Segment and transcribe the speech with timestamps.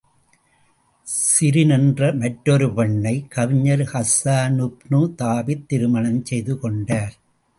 [1.07, 7.15] ஸிரின் என்ற மற்றொரு பெண்ணைக் கவிஞர் ஹஸ்ஸானுப்னு தாபித் திருமணம் செய்து கொண்டார்.